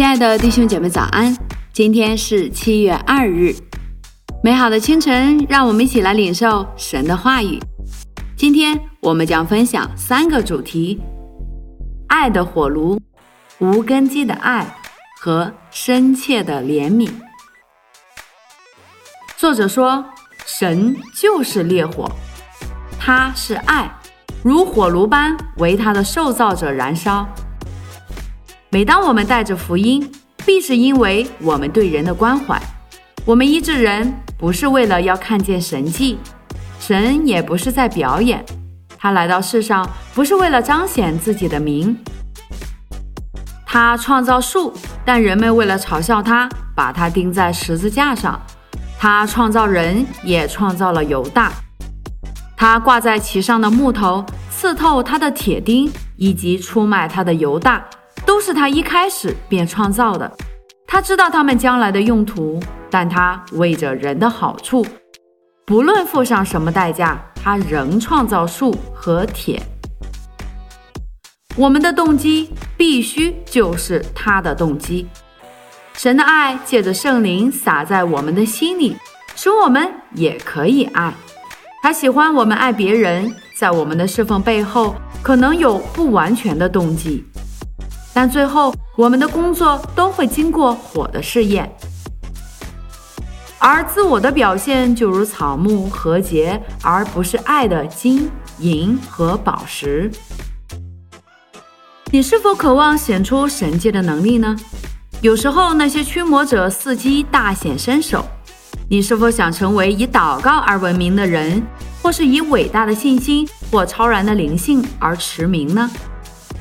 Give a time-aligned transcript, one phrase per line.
[0.00, 1.36] 亲爱的弟兄姐妹早安！
[1.74, 3.54] 今天是七月二日，
[4.42, 7.60] 美好的清晨，让我们一起来领受神的话语。
[8.34, 10.98] 今天我们将分享三个主题：
[12.08, 12.98] 爱的火炉、
[13.58, 14.74] 无根基的爱
[15.20, 17.10] 和深切的怜悯。
[19.36, 20.02] 作者说，
[20.46, 22.10] 神就是烈火，
[22.98, 23.94] 他是爱，
[24.42, 27.28] 如火炉般为他的受造者燃烧。
[28.72, 30.08] 每当我们带着福音，
[30.46, 32.56] 必是因为我们对人的关怀。
[33.24, 36.16] 我们医治人，不是为了要看见神迹，
[36.78, 38.44] 神也不是在表演。
[38.96, 39.84] 他来到世上，
[40.14, 41.98] 不是为了彰显自己的名。
[43.66, 44.72] 他创造树，
[45.04, 48.40] 但人们为了嘲笑他，把他钉在十字架上。
[49.00, 51.50] 他创造人，也创造了犹大。
[52.56, 57.84] 他挂在其上的木头，刺透他的铁钉，以及出卖他的犹大。
[58.40, 60.32] 都是他一开始便创造的，
[60.86, 64.82] 他知道他们将来的用途，但他为着人的好处，
[65.66, 69.60] 不论付上什么代价，他仍创造树和铁。
[71.54, 75.06] 我们的动机必须就是他的动机。
[75.92, 78.96] 神的爱借着圣灵洒在我们的心里，
[79.36, 81.12] 使我们也可以爱。
[81.82, 87.22] 他喜欢我们爱别人，在我们的侍奉背后可能有不完全的动机。
[88.12, 91.70] 但最后，我们的工作都会经过火的试验，
[93.58, 100.10] 而自我的表现就如草木和结，而不是爱的金银和宝石。
[102.10, 104.56] 你是否渴望显出神界的能力呢？
[105.20, 108.24] 有时候那些驱魔者伺机大显身手。
[108.88, 111.62] 你是否想成为以祷告而闻名的人，
[112.02, 115.88] 或是以伟大的信心或超然的灵性而驰名呢？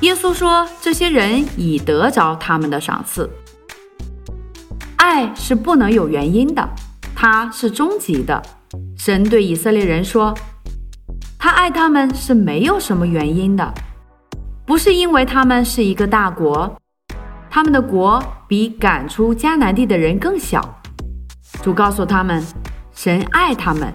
[0.00, 3.28] 耶稣说：“这些人已得着他们的赏赐。
[4.96, 6.66] 爱是不能有原因的，
[7.14, 8.40] 它是终极的。
[8.96, 10.34] 神对以色列人说，
[11.38, 13.74] 他爱他们是没有什么原因的，
[14.64, 16.74] 不是因为他们是一个大国，
[17.50, 20.80] 他们的国比赶出迦南地的人更小。
[21.62, 22.42] 主告诉他们，
[22.94, 23.92] 神爱他们，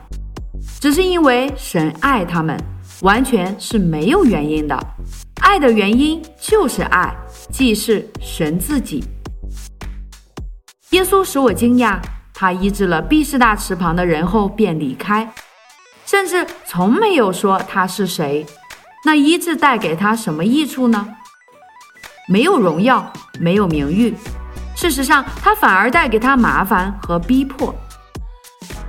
[0.80, 2.56] 只是因为神爱他们，
[3.02, 4.80] 完全是没有原因的。”
[5.46, 7.16] 爱的原因就是爱，
[7.52, 9.04] 既是神自己。
[10.90, 12.00] 耶稣使我惊讶，
[12.34, 15.32] 他医治了毕士大池旁的人后便离开，
[16.04, 18.44] 甚至从没有说他是谁。
[19.06, 21.08] 那医治带给他什么益处呢？
[22.28, 24.16] 没有荣耀，没有名誉。
[24.76, 27.74] 事实上，他反而带给他麻烦和逼迫。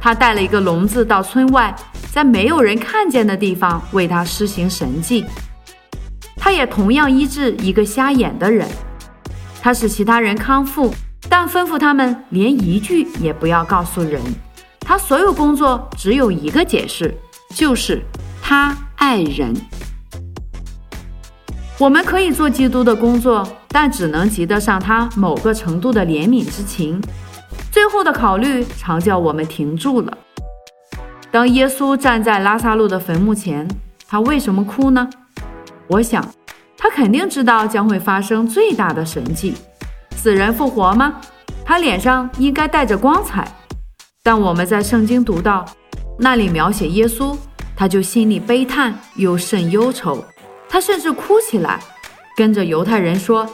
[0.01, 1.77] 他带了一个聋子到村外，
[2.11, 5.23] 在没有人看见的地方为他施行神迹。
[6.47, 8.69] 他也同样医治一个瞎眼的人，
[9.61, 10.95] 他使其他人康复，
[11.29, 14.23] 但吩咐他们连一句也不要告诉人。
[14.79, 17.13] 他所有工作只有一个解释，
[17.53, 18.01] 就是
[18.41, 19.53] 他爱人。
[21.81, 27.03] 我们可以做基督的工作，但只能及得上他某个程度的怜悯之情。
[27.73, 30.17] 最后的考虑常叫我们停住了。
[31.33, 33.67] 当耶稣站在拉萨路的坟墓前，
[34.07, 35.11] 他为什么哭呢？
[35.89, 36.27] 我想，
[36.77, 39.55] 他肯定知道将会发生最大的神迹，
[40.17, 41.21] 死人复活吗？
[41.65, 43.47] 他脸上应该带着光彩。
[44.23, 45.65] 但我们在圣经读到，
[46.19, 47.37] 那里描写耶稣，
[47.77, 50.25] 他就心里悲叹又甚忧愁，
[50.69, 51.81] 他甚至哭起来，
[52.37, 53.49] 跟着犹太人说：“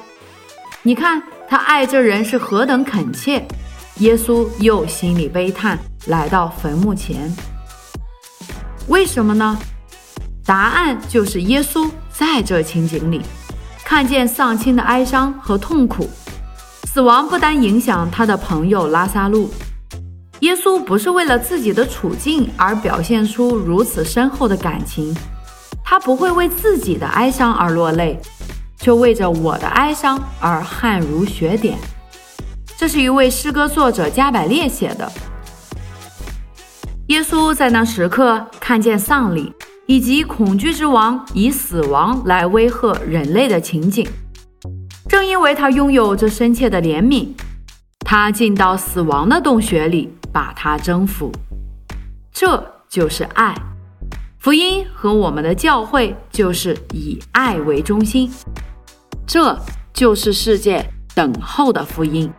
[0.82, 3.46] 你看他爱这人是何等恳切。”
[4.00, 7.30] 耶稣又心里悲叹，来到坟墓前。
[8.88, 9.58] 为什么呢？
[10.46, 11.88] 答案就是耶稣。
[12.12, 13.22] 在这情景里，
[13.84, 16.08] 看见丧亲的哀伤和痛苦，
[16.84, 19.50] 死亡不单影响他的朋友拉萨路。
[20.40, 25.14] 耶稣不是为了自己的处境而表现出如此深厚的感情，
[25.84, 28.20] 他不会为自己的哀伤而落泪，
[28.76, 31.78] 却为着我的哀伤而汗如雪点。
[32.76, 35.10] 这是一位诗歌作者加百列写的。
[37.06, 39.52] 耶稣在那时刻看见丧礼。
[39.86, 44.06] 以及恐惧之王以死亡来威吓人类的情景，
[45.08, 47.28] 正因为他拥有这深切的怜悯，
[48.00, 51.32] 他进到死亡的洞穴里，把它征服。
[52.32, 53.54] 这就是爱。
[54.38, 58.30] 福音和我们的教会就是以爱为中心，
[59.26, 59.56] 这
[59.92, 60.84] 就是世界
[61.14, 62.30] 等候的福音。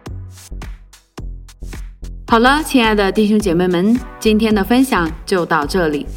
[2.27, 6.07] 好了，亲爱的弟兄姐妹们，今天的分享就到这里。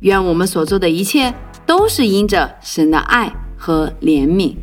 [0.00, 1.32] 愿我们所做的一切
[1.64, 4.54] 都是因着神的爱和怜悯。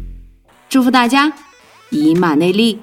[0.69, 1.31] 祝福大家，
[1.89, 2.80] 以马内利。